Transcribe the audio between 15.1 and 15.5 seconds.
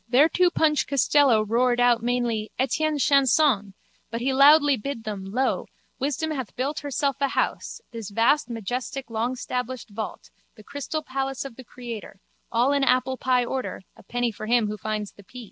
the pea.